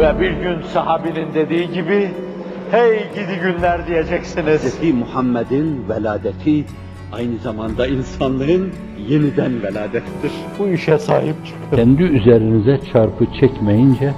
Ve 0.00 0.20
bir 0.20 0.30
gün 0.30 0.62
sahabinin 0.62 1.34
dediği 1.34 1.70
gibi, 1.72 2.10
hey 2.70 2.98
gidi 3.14 3.40
günler 3.42 3.86
diyeceksiniz. 3.86 4.80
Hz. 4.80 4.94
Muhammed'in 4.94 5.88
veladeti 5.88 6.64
aynı 7.12 7.38
zamanda 7.38 7.86
insanlığın 7.86 8.72
yeniden 9.08 9.62
veladettir. 9.62 10.32
Bu 10.58 10.68
işe 10.68 10.98
sahip 10.98 11.34
çıkın. 11.46 11.76
Kendi 11.76 12.02
üzerinize 12.02 12.80
çarpı 12.92 13.26
çekmeyince 13.40 14.12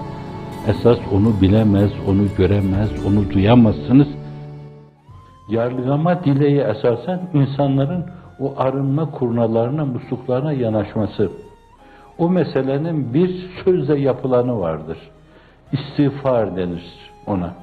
esas 0.68 0.98
onu 1.12 1.41
bilemez, 1.41 1.91
onu 2.09 2.23
göremez, 2.39 2.91
onu 3.07 3.30
duyamazsınız. 3.30 4.09
Yargılama 5.49 6.25
dileği 6.25 6.61
esasen 6.61 7.21
insanların 7.35 8.05
o 8.41 8.55
arınma 8.57 9.11
kurnalarına, 9.11 9.85
musluklarına 9.85 10.53
yanaşması. 10.53 11.30
O 12.19 12.30
meselenin 12.30 13.14
bir 13.14 13.51
sözle 13.64 14.01
yapılanı 14.01 14.61
vardır. 14.61 14.99
İstiğfar 15.73 16.57
denir 16.57 16.84
ona. 17.26 17.54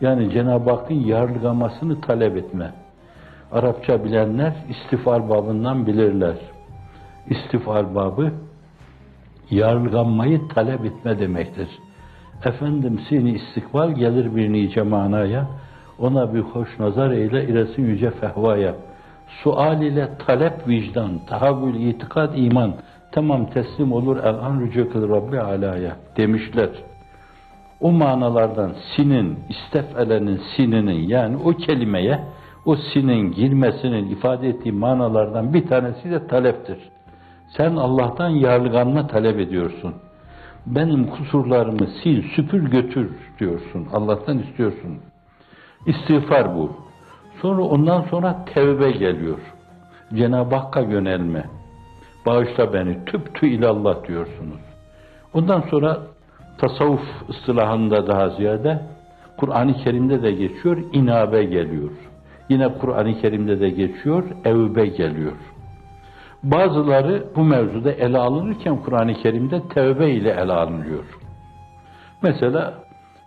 Yani 0.00 0.30
Cenab-ı 0.32 0.70
Hakk'ın 0.70 0.94
yargılamasını 0.94 2.00
talep 2.00 2.36
etme. 2.36 2.72
Arapça 3.52 4.04
bilenler 4.04 4.52
istiğfar 4.68 5.28
babından 5.28 5.86
bilirler. 5.86 6.36
İstiğfar 7.30 7.94
babı 7.94 8.32
yargılanmayı 9.50 10.48
talep 10.48 10.84
etme 10.84 11.18
demektir. 11.18 11.68
Efendim 12.44 13.00
seni 13.08 13.30
istikbal 13.30 13.92
gelir 13.92 14.36
bir 14.36 14.52
nice 14.52 14.82
manaya, 14.82 15.46
ona 15.98 16.34
bir 16.34 16.40
hoş 16.40 16.78
nazar 16.78 17.10
eyle 17.10 17.44
ilesin 17.44 17.82
yüce 17.86 18.10
fehvaya. 18.10 18.74
Sual 19.42 19.82
ile 19.82 20.08
talep 20.26 20.68
vicdan, 20.68 21.10
tahavvül 21.26 21.74
itikad 21.74 22.34
iman, 22.34 22.74
tamam 23.12 23.46
teslim 23.46 23.92
olur 23.92 24.16
el 24.16 24.34
an 24.34 24.60
rücu 24.60 24.92
kıl 24.92 25.08
Rabbi 25.08 25.40
alaya 25.40 25.96
demişler. 26.16 26.68
O 27.80 27.92
manalardan 27.92 28.72
sinin, 28.96 29.38
istefelenin 29.48 30.40
sininin 30.56 31.08
yani 31.08 31.36
o 31.44 31.52
kelimeye 31.52 32.20
o 32.64 32.76
sinin 32.76 33.32
girmesinin 33.32 34.10
ifade 34.10 34.48
ettiği 34.48 34.72
manalardan 34.72 35.54
bir 35.54 35.66
tanesi 35.66 36.10
de 36.10 36.26
taleptir. 36.26 36.78
Sen 37.56 37.76
Allah'tan 37.76 38.28
yargılanma 38.28 39.06
talep 39.06 39.40
ediyorsun. 39.40 39.94
Benim 40.66 41.06
kusurlarımı 41.06 41.86
sil, 41.98 42.18
süpür 42.36 42.70
götür 42.70 43.10
diyorsun. 43.40 43.86
Allah'tan 43.92 44.38
istiyorsun. 44.38 44.98
İstiğfar 45.86 46.54
bu. 46.54 46.76
Sonra 47.42 47.62
ondan 47.62 48.02
sonra 48.02 48.44
tevbe 48.54 48.90
geliyor. 48.90 49.38
Cenab-ı 50.14 50.56
Hakk'a 50.56 50.80
yönelme. 50.80 51.44
Bağışla 52.26 52.72
beni, 52.72 53.04
tüptü 53.04 53.46
ilallah 53.46 54.08
diyorsunuz. 54.08 54.60
Ondan 55.34 55.60
sonra 55.60 55.98
tasavvuf 56.57 57.29
ıstılahında 57.29 58.07
daha 58.07 58.29
ziyade 58.29 58.79
Kur'an-ı 59.37 59.73
Kerim'de 59.73 60.23
de 60.23 60.31
geçiyor, 60.31 60.77
inabe 60.93 61.43
geliyor. 61.43 61.91
Yine 62.49 62.73
Kur'an-ı 62.73 63.21
Kerim'de 63.21 63.59
de 63.59 63.69
geçiyor, 63.69 64.23
evbe 64.45 64.85
geliyor. 64.85 65.37
Bazıları 66.43 67.23
bu 67.35 67.43
mevzuda 67.43 67.91
ele 67.91 68.17
alınırken 68.17 68.77
Kur'an-ı 68.77 69.13
Kerim'de 69.13 69.61
tevbe 69.73 70.11
ile 70.11 70.29
ele 70.29 70.53
alınıyor. 70.53 71.05
Mesela 72.21 72.73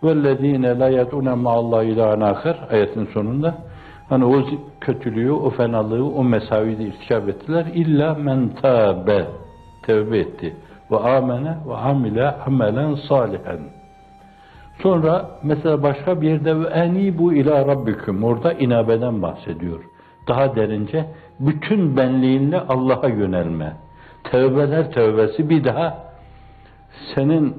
وَالَّذ۪ينَ 0.03 0.65
لَا 0.81 0.87
يَدْعُونَ 0.99 1.29
مَا 1.45 1.53
اللّٰهِ 1.61 1.83
اِلٰهًا 1.93 2.33
آخر 2.33 2.55
ayetin 2.71 3.05
sonunda 3.13 3.55
hani 4.09 4.25
o 4.25 4.43
kötülüğü, 4.81 5.31
o 5.31 5.49
fenalığı, 5.49 6.05
o 6.05 6.23
mesavide 6.23 6.83
irtikap 6.83 7.29
ettiler. 7.29 7.65
İlla 7.73 8.13
men 8.13 8.49
tabe 8.61 9.25
tevbe 9.85 10.17
etti. 10.17 10.55
Ve 10.90 10.96
amene 10.96 11.54
ve 11.66 11.74
amile 11.74 12.30
amelen 12.30 12.94
salihen. 12.94 13.60
Sonra 14.82 15.30
mesela 15.42 15.82
başka 15.82 16.20
bir 16.20 16.30
yerde 16.30 16.60
ve 16.60 16.66
enibu 16.66 17.32
ila 17.32 17.66
rabbiküm 17.66 18.24
orada 18.24 18.52
inabeden 18.52 19.22
bahsediyor. 19.22 19.80
Daha 20.28 20.56
derince 20.56 21.06
bütün 21.40 21.96
benliğinle 21.96 22.60
Allah'a 22.60 23.08
yönelme. 23.08 23.72
Tevbeler 24.24 24.92
tevbesi 24.92 25.48
bir 25.48 25.64
daha 25.64 25.98
senin 27.14 27.56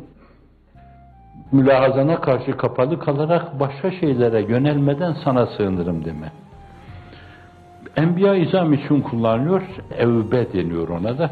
mülahazana 1.52 2.22
karşı 2.22 2.58
kapalı 2.58 3.00
kalarak 3.00 3.60
başka 3.60 3.92
şeylere 3.92 4.42
yönelmeden 4.42 5.16
sana 5.24 5.46
sığınırım 5.46 6.06
deme. 6.06 6.32
Enbiya 7.96 8.36
izam 8.36 8.74
için 8.74 9.02
kullanılıyor, 9.02 9.62
evbe 9.98 10.54
deniyor 10.54 10.90
ona 10.90 11.18
da. 11.18 11.32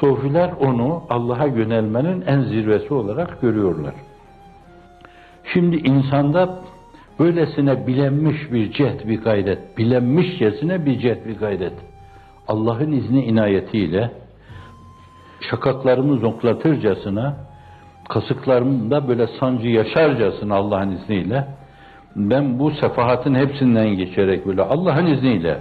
Sofiler 0.00 0.52
onu 0.60 1.02
Allah'a 1.10 1.46
yönelmenin 1.46 2.20
en 2.26 2.40
zirvesi 2.40 2.94
olarak 2.94 3.40
görüyorlar. 3.40 3.94
Şimdi 5.52 5.76
insanda 5.76 6.58
böylesine 7.18 7.86
bilenmiş 7.86 8.52
bir 8.52 8.72
cehd, 8.72 9.08
bir 9.08 9.22
gayret, 9.22 9.78
bilenmişçesine 9.78 10.86
bir 10.86 10.98
cehd, 10.98 11.26
bir 11.26 11.38
gayret. 11.38 11.72
Allah'ın 12.48 12.92
izni 12.92 13.24
inayetiyle 13.24 14.10
şakaklarımı 15.50 16.18
zonklatırcasına, 16.18 17.36
kasıklarımda 18.08 19.08
böyle 19.08 19.26
sancı 19.26 19.68
yaşarcasına 19.68 20.54
Allah'ın 20.54 20.90
izniyle 20.90 21.46
ben 22.16 22.58
bu 22.58 22.70
sefahatın 22.70 23.34
hepsinden 23.34 23.88
geçerek 23.88 24.46
böyle 24.46 24.62
Allah'ın 24.62 25.06
izniyle 25.06 25.58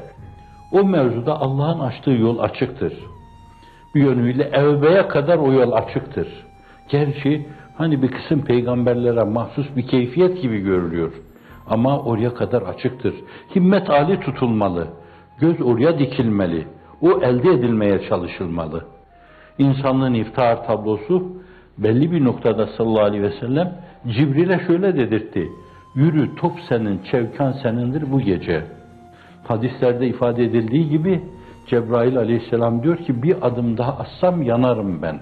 o 0.72 0.84
mevzuda 0.84 1.42
Allah'ın 1.42 1.80
açtığı 1.80 2.12
yol 2.12 2.40
açıktır. 2.40 2.94
Yönüyle 3.96 4.44
evbeye 4.44 5.08
kadar 5.08 5.38
o 5.38 5.52
yol 5.52 5.72
açıktır. 5.72 6.28
Gerçi 6.90 7.46
hani 7.78 8.02
bir 8.02 8.08
kısım 8.08 8.46
peygamberlere 8.46 9.24
mahsus 9.24 9.76
bir 9.76 9.88
keyfiyet 9.88 10.42
gibi 10.42 10.60
görülüyor. 10.60 11.14
Ama 11.70 12.00
oraya 12.00 12.34
kadar 12.34 12.62
açıktır. 12.62 13.14
Himmet 13.56 13.90
ali 13.90 14.20
tutulmalı. 14.20 14.88
Göz 15.40 15.62
oraya 15.62 16.00
dikilmeli. 16.00 16.68
O 17.02 17.22
elde 17.22 17.50
edilmeye 17.50 18.10
çalışılmalı. 18.10 18.86
İnsanlığın 19.58 20.14
iftihar 20.14 20.66
tablosu 20.66 21.24
belli 21.78 22.12
bir 22.12 22.24
noktada 22.24 22.68
sallallahu 22.68 23.04
aleyhi 23.04 23.24
ve 23.24 23.32
sellem 23.40 23.74
Cibril'e 24.08 24.60
şöyle 24.68 24.96
dedirtti. 24.96 25.50
Yürü 25.96 26.36
top 26.36 26.54
senin, 26.70 27.02
çevkan 27.12 27.52
senindir 27.52 28.12
bu 28.12 28.22
gece. 28.22 28.64
Hadislerde 29.44 30.08
ifade 30.08 30.44
edildiği 30.44 30.90
gibi 30.90 31.22
Cebrail 31.68 32.18
aleyhisselam 32.18 32.84
diyor 32.84 32.98
ki 32.98 33.24
bir 33.24 33.48
adım 33.48 33.78
daha 33.78 33.98
assam 33.98 34.42
yanarım 34.42 35.02
ben. 35.02 35.20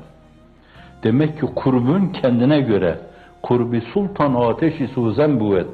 Demek 1.03 1.39
ki 1.39 1.45
kurbun 1.55 2.07
kendine 2.07 2.61
göre 2.61 2.99
kurbi 3.41 3.81
sultan 3.81 4.35
o 4.35 4.49
ateşi 4.49 4.87
suzen 4.87 5.39
buvet. 5.39 5.69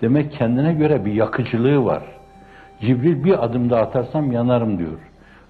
Demek 0.00 0.32
kendine 0.32 0.72
göre 0.72 1.04
bir 1.04 1.12
yakıcılığı 1.12 1.84
var. 1.84 2.02
Cibril 2.80 3.24
bir 3.24 3.44
adım 3.44 3.70
daha 3.70 3.80
atarsam 3.80 4.32
yanarım 4.32 4.78
diyor. 4.78 4.98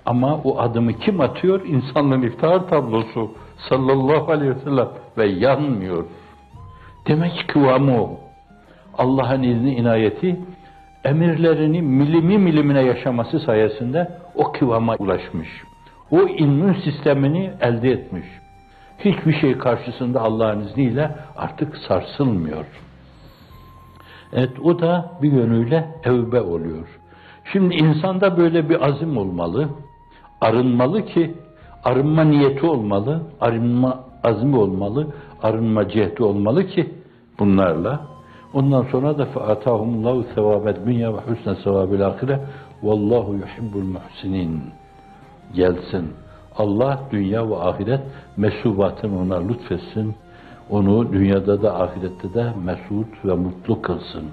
Ama 0.07 0.37
o 0.45 0.59
adımı 0.59 0.93
kim 0.93 1.21
atıyor? 1.21 1.67
İnsanlığın 1.67 2.23
iftihar 2.23 2.69
tablosu 2.69 3.31
sallallahu 3.69 4.33
aleyhi 4.33 4.57
ve 4.57 4.59
sellem 4.59 4.89
ve 5.19 5.27
yanmıyor. 5.27 6.05
Demek 7.09 7.45
kıvamı 7.49 8.03
o. 8.03 8.21
Allah'ın 8.99 9.43
izni 9.43 9.75
inayeti 9.75 10.41
emirlerini 11.07 11.83
milimi 11.83 12.39
milimine 12.39 12.83
yaşaması 12.83 13.41
sayesinde 13.41 14.11
o 14.35 14.53
kıvama 14.53 14.97
ulaşmış. 14.99 15.49
O 16.11 16.21
immün 16.21 16.73
sistemini 16.73 17.51
elde 17.61 17.91
etmiş. 17.91 18.27
Hiçbir 18.99 19.41
şey 19.41 19.59
karşısında 19.59 20.21
Allah'ın 20.21 20.61
izniyle 20.61 21.17
artık 21.37 21.77
sarsılmıyor. 21.77 22.65
Evet 24.33 24.51
o 24.63 24.79
da 24.79 25.11
bir 25.23 25.33
yönüyle 25.33 25.89
evbe 26.05 26.41
oluyor. 26.41 26.89
Şimdi 27.53 27.75
insanda 27.75 28.37
böyle 28.37 28.69
bir 28.69 28.89
azim 28.89 29.17
olmalı. 29.17 29.69
Arınmalı 30.41 31.07
ki 31.07 31.35
arınma 31.85 32.25
niyeti 32.25 32.67
olmalı, 32.67 33.23
arınma 33.41 34.05
azmi 34.25 34.57
olmalı, 34.57 35.07
arınma 35.43 35.89
cehdi 35.89 36.23
olmalı 36.23 36.67
ki 36.67 36.95
bunlarla 37.39 38.16
ondan 38.56 38.84
sonra 38.92 39.18
da 39.18 39.24
فَاَتَاهُمُ 39.24 40.24
sevabed 40.36 40.86
dünya 40.86 41.14
ve 41.14 41.18
husne 41.18 41.56
sevabil 41.64 42.08
ahire 42.08 42.40
vallahu 42.84 43.34
yuhibbul 43.34 43.84
muhsinin 43.84 44.62
gelsin. 45.54 46.14
Allah 46.58 47.00
dünya 47.12 47.50
ve 47.50 47.56
ahiret 47.56 48.02
mesubatını 48.38 49.20
ona 49.22 49.48
lütfetsin. 49.48 50.16
Onu 50.70 51.14
dünyada 51.14 51.62
da 51.62 51.82
ahirette 51.82 52.34
de 52.34 52.54
mesut 52.64 53.26
ve 53.26 53.34
mutlu 53.34 53.82
kılsın. 53.82 54.26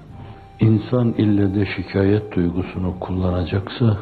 İnsan 0.59 1.13
ille 1.13 1.55
de 1.55 1.65
şikayet 1.65 2.35
duygusunu 2.35 2.99
kullanacaksa 2.99 3.97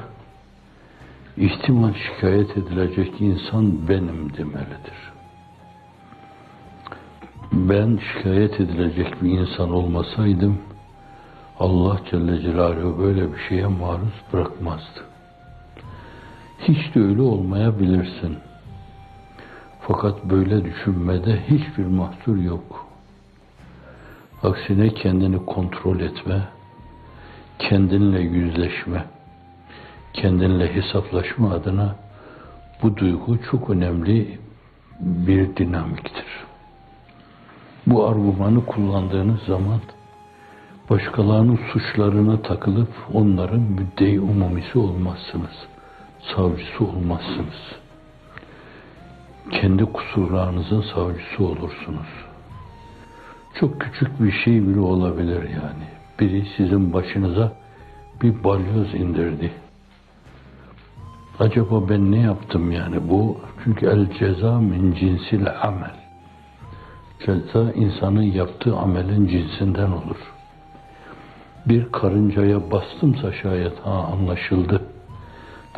ihtimal 1.37 1.93
şikayet 1.93 2.57
edilecek 2.57 3.21
insan 3.21 3.87
benim 3.89 4.33
demelidir. 4.37 5.10
Ben 7.52 7.98
şikayet 8.12 8.60
edilecek 8.60 9.22
bir 9.22 9.30
insan 9.30 9.72
olmasaydım 9.72 10.58
Allah 11.58 12.00
Celle 12.10 12.40
Celaluhu 12.40 12.98
böyle 12.98 13.32
bir 13.32 13.38
şeye 13.48 13.66
maruz 13.66 14.22
bırakmazdı. 14.32 15.00
Hiç 16.58 16.94
de 16.94 17.00
öyle 17.00 17.22
olmayabilirsin. 17.22 18.38
Fakat 19.80 20.24
böyle 20.24 20.64
düşünmede 20.64 21.40
hiçbir 21.48 21.86
mahsur 21.86 22.36
yok. 22.36 22.86
Aksine 24.42 24.94
kendini 24.94 25.46
kontrol 25.46 26.00
etme, 26.00 26.48
kendinle 27.58 28.20
yüzleşme, 28.20 29.04
kendinle 30.12 30.74
hesaplaşma 30.74 31.50
adına 31.50 31.96
bu 32.82 32.96
duygu 32.96 33.38
çok 33.50 33.70
önemli 33.70 34.38
bir 35.00 35.56
dinamiktir. 35.56 36.31
Bu 37.92 38.06
argümanı 38.06 38.66
kullandığınız 38.66 39.40
zaman 39.40 39.80
başkalarının 40.90 41.58
suçlarına 41.72 42.42
takılıp 42.42 42.88
onların 43.14 43.60
müddei 43.60 44.20
umumisi 44.20 44.78
olmazsınız, 44.78 45.66
savcısı 46.36 46.84
olmazsınız. 46.84 47.76
Kendi 49.50 49.84
kusurlarınızın 49.84 50.84
savcısı 50.94 51.44
olursunuz. 51.44 52.06
Çok 53.60 53.80
küçük 53.80 54.22
bir 54.22 54.32
şey 54.32 54.68
bile 54.68 54.80
olabilir 54.80 55.42
yani. 55.42 55.86
Biri 56.20 56.46
sizin 56.56 56.92
başınıza 56.92 57.52
bir 58.22 58.44
balyoz 58.44 58.94
indirdi. 58.94 59.52
Acaba 61.38 61.88
ben 61.88 62.12
ne 62.12 62.20
yaptım 62.20 62.72
yani 62.72 63.10
bu? 63.10 63.40
Çünkü 63.64 63.86
el 63.86 64.18
ceza 64.18 64.60
min 64.60 64.94
cinsil 64.94 65.46
amel. 65.62 66.01
Ceza 67.26 67.72
insanın 67.72 68.22
yaptığı 68.22 68.76
amelin 68.76 69.26
cinsinden 69.26 69.90
olur. 69.90 70.32
Bir 71.66 71.92
karıncaya 71.92 72.70
bastımsa 72.70 73.32
şayet 73.32 73.78
ha 73.78 73.90
anlaşıldı. 73.90 74.82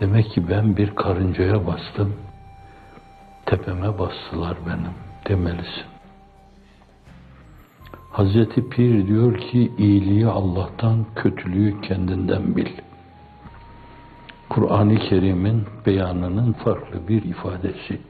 Demek 0.00 0.30
ki 0.30 0.48
ben 0.48 0.76
bir 0.76 0.94
karıncaya 0.94 1.66
bastım. 1.66 2.14
Tepeme 3.46 3.98
bastılar 3.98 4.56
benim 4.66 4.94
demelisin. 5.28 5.84
Hazreti 8.10 8.68
Pir 8.68 9.06
diyor 9.06 9.38
ki 9.38 9.72
iyiliği 9.78 10.26
Allah'tan, 10.26 11.06
kötülüğü 11.16 11.80
kendinden 11.80 12.56
bil. 12.56 12.68
Kur'an-ı 14.48 14.98
Kerim'in 14.98 15.64
beyanının 15.86 16.52
farklı 16.52 17.08
bir 17.08 17.22
ifadesi. 17.22 18.00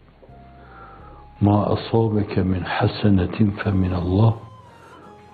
Ma 1.44 1.56
asabeke 1.74 2.42
min 2.52 2.64
hasenetin 2.76 3.50
fe 3.50 3.70
min 3.70 3.92
Allah 4.00 4.34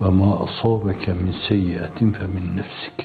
ve 0.01 0.09
ma 0.21 0.31
asabeke 0.45 1.13
min 1.13 1.35
seyyiatin 1.49 2.13
fe 2.13 2.27
min 2.35 2.47
nefsik. 2.57 2.99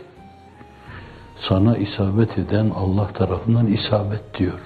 Sana 1.48 1.78
isabet 1.78 2.38
eden 2.38 2.69
Allah 2.69 3.07
tarafından 3.07 3.68
isabet 3.68 4.24
diyor. 4.38 4.63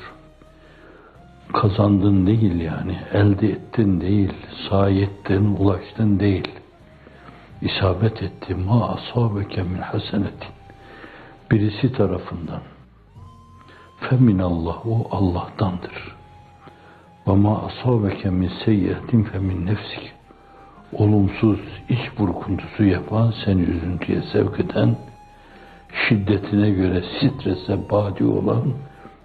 Kazandın 1.53 2.27
değil 2.27 2.61
yani, 2.61 2.97
elde 3.13 3.47
ettin 3.47 4.01
değil, 4.01 4.33
sahi 4.69 5.01
ettin, 5.01 5.55
ulaştın 5.55 6.19
değil. 6.19 6.47
İsabet 7.61 8.23
etti. 8.23 8.55
Ma 8.55 8.89
asabeke 8.89 9.63
min 9.63 9.81
hasenetin. 9.81 10.53
Birisi 11.51 11.93
tarafından. 11.93 12.61
Feminallah 14.09 14.87
o 14.87 15.07
Allah'tandır. 15.11 16.18
Ve 17.29 17.33
ma 17.35 17.61
asabeke 17.61 18.29
min 18.29 18.51
seyyiatin 18.65 19.23
fe 19.23 19.39
min 19.39 19.65
nefsik. 19.65 20.13
Olumsuz 20.93 21.59
iç 21.89 22.19
burkuntusu 22.19 22.83
yapan, 22.83 23.33
seni 23.45 23.61
üzüntüye 23.61 24.21
sevk 24.21 24.59
eden, 24.59 24.95
şiddetine 25.93 26.69
göre 26.69 27.03
strese 27.03 27.89
badi 27.89 28.25
olan, 28.25 28.63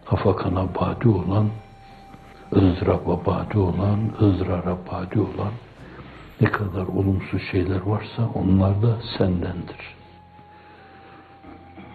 hafakana 0.05 0.65
badi 0.81 1.09
olan, 1.09 1.49
ızdıraba 2.53 3.27
badi 3.27 3.59
olan, 3.59 3.99
ızrara 4.21 4.77
badi 4.93 5.21
olan, 5.21 5.53
ne 6.41 6.49
kadar 6.51 6.87
olumsuz 6.87 7.43
şeyler 7.51 7.81
varsa 7.81 8.23
onlar 8.35 8.83
da 8.83 8.97
sendendir. 9.19 9.83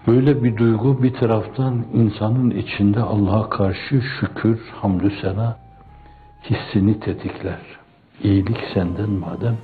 Böyle 0.08 0.44
bir 0.44 0.58
duygu 0.58 1.04
bir 1.04 1.14
taraftan 1.14 1.86
insanın 1.94 2.50
içinde 2.50 3.02
Allah'a 3.02 3.50
karşı 3.50 4.02
şükür, 4.02 4.60
hamdü 4.82 5.12
sena 5.22 5.69
hissini 6.44 7.00
tetikler. 7.00 7.60
İyilik 8.24 8.58
senden 8.74 9.10
madem 9.10 9.58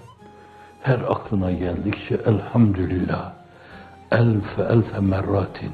her 0.81 0.99
aklına 0.99 1.51
geldikçe 1.51 2.15
elhamdülillah 2.25 3.33
elfe 4.11 4.61
elfe 4.61 4.99
merratin 4.99 5.71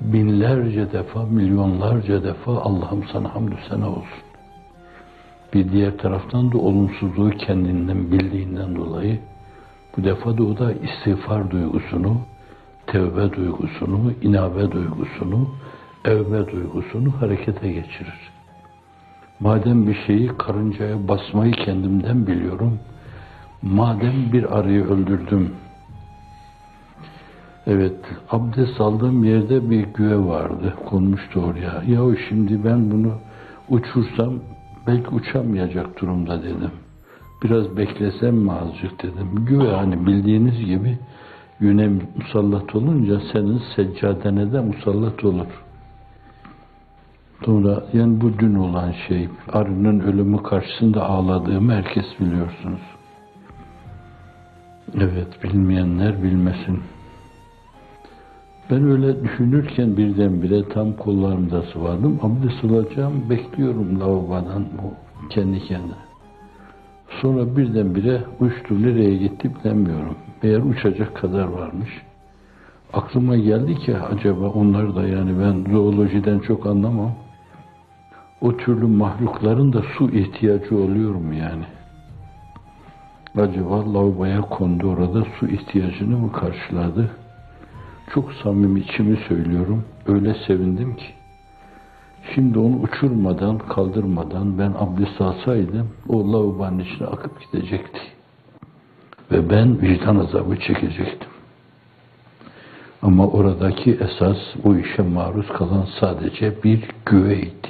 binlerce 0.00 0.92
defa, 0.92 1.22
milyonlarca 1.26 2.24
defa 2.24 2.52
Allah'ım 2.52 3.04
sana 3.12 3.34
hamdü 3.34 3.56
sena 3.68 3.88
olsun. 3.88 4.22
Bir 5.54 5.72
diğer 5.72 5.98
taraftan 5.98 6.52
da 6.52 6.58
olumsuzluğu 6.58 7.30
kendinden 7.30 8.10
bildiğinden 8.12 8.76
dolayı 8.76 9.18
bu 9.96 10.04
defa 10.04 10.38
da 10.38 10.42
o 10.42 10.58
da 10.58 10.72
istiğfar 10.72 11.50
duygusunu, 11.50 12.16
tevbe 12.86 13.32
duygusunu, 13.32 14.12
inabe 14.22 14.72
duygusunu, 14.72 15.48
evbe 16.04 16.52
duygusunu 16.52 17.12
harekete 17.20 17.72
geçirir. 17.72 18.30
Madem 19.40 19.86
bir 19.86 19.98
şeyi 20.06 20.28
karıncaya 20.28 21.08
basmayı 21.08 21.52
kendimden 21.52 22.26
biliyorum, 22.26 22.78
madem 23.62 24.32
bir 24.32 24.58
arıyı 24.58 24.84
öldürdüm, 24.84 25.54
evet 27.66 27.96
abdest 28.30 28.80
aldığım 28.80 29.24
yerde 29.24 29.70
bir 29.70 29.86
güve 29.94 30.26
vardı, 30.26 30.74
konmuştu 30.86 31.40
oraya. 31.40 31.82
Yahu 31.86 32.16
şimdi 32.28 32.64
ben 32.64 32.90
bunu 32.90 33.12
uçursam 33.68 34.34
belki 34.86 35.08
uçamayacak 35.08 36.00
durumda 36.00 36.42
dedim. 36.42 36.70
Biraz 37.42 37.76
beklesem 37.76 38.34
mi 38.34 38.52
azıcık 38.52 39.02
dedim. 39.02 39.44
Güve 39.48 39.72
hani 39.72 40.06
bildiğiniz 40.06 40.64
gibi 40.64 40.98
güne 41.60 41.90
musallat 42.16 42.74
olunca 42.74 43.20
senin 43.32 43.62
seccadene 43.76 44.52
de 44.52 44.60
musallat 44.60 45.24
olur. 45.24 45.46
Sonra 47.44 47.84
yani 47.92 48.20
bu 48.20 48.38
dün 48.38 48.54
olan 48.54 48.92
şey 49.08 49.28
arının 49.52 50.00
ölümü 50.00 50.42
karşısında 50.42 51.04
ağladığımı 51.04 51.72
herkes 51.72 52.04
biliyorsunuz. 52.20 52.80
Evet 54.96 55.44
bilmeyenler 55.44 56.22
bilmesin. 56.22 56.80
Ben 58.70 58.90
öyle 58.90 59.24
düşünürken 59.24 59.96
birdenbire 59.96 60.68
tam 60.68 60.92
kollarımda 60.92 61.62
sıvadım. 61.62 62.20
Abdest 62.22 62.64
alacağım, 62.64 63.30
bekliyorum 63.30 64.00
lavabodan 64.00 64.64
bu 64.82 64.94
kendi 65.30 65.60
kendine. 65.60 65.92
Sonra 67.20 67.56
birdenbire 67.56 68.22
uçtu, 68.40 68.82
nereye 68.82 69.16
gitti 69.16 69.50
bilemiyorum. 69.54 70.16
Meğer 70.42 70.60
uçacak 70.60 71.16
kadar 71.16 71.44
varmış. 71.44 71.90
Aklıma 72.92 73.36
geldi 73.36 73.74
ki 73.74 73.96
acaba 73.96 74.48
onlar 74.48 74.96
da 74.96 75.08
yani 75.08 75.40
ben 75.40 75.72
zoolojiden 75.72 76.38
çok 76.38 76.66
anlamam. 76.66 77.12
O 78.40 78.56
türlü 78.56 78.86
mahlukların 78.86 79.72
da 79.72 79.82
su 79.82 80.10
ihtiyacı 80.10 80.76
oluyor 80.76 81.14
mu 81.14 81.34
yani? 81.34 81.64
Acaba 83.38 83.94
lavaboya 83.94 84.40
kondu 84.40 84.88
orada 84.90 85.24
su 85.40 85.48
ihtiyacını 85.48 86.18
mı 86.18 86.32
karşıladı? 86.32 87.10
Çok 88.14 88.32
samimi 88.32 88.80
içimi 88.80 89.18
söylüyorum. 89.28 89.84
Öyle 90.06 90.34
sevindim 90.46 90.96
ki. 90.96 91.06
Şimdi 92.34 92.58
onu 92.58 92.76
uçurmadan, 92.76 93.58
kaldırmadan 93.58 94.58
ben 94.58 94.74
abdest 94.78 95.20
alsaydım 95.20 95.88
o 96.08 96.32
lavabonun 96.32 96.78
içine 96.78 97.06
akıp 97.06 97.52
gidecekti. 97.52 98.00
Ve 99.32 99.50
ben 99.50 99.82
vicdan 99.82 100.16
azabı 100.16 100.56
çekecektim. 100.56 101.28
Ama 103.02 103.26
oradaki 103.26 103.90
esas 103.90 104.38
o 104.64 104.76
işe 104.76 105.02
maruz 105.02 105.48
kalan 105.48 105.86
sadece 106.00 106.62
bir 106.62 106.88
güveydi. 107.06 107.68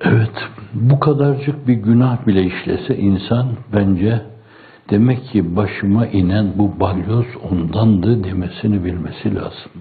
Evet, 0.00 0.44
bu 0.80 1.00
kadarcık 1.00 1.68
bir 1.68 1.74
günah 1.74 2.26
bile 2.26 2.42
işlese 2.44 2.96
insan 2.96 3.46
bence 3.72 4.22
demek 4.90 5.24
ki 5.24 5.56
başıma 5.56 6.06
inen 6.06 6.52
bu 6.58 6.80
balyoz 6.80 7.26
ondandı 7.50 8.24
demesini 8.24 8.84
bilmesi 8.84 9.34
lazım. 9.34 9.72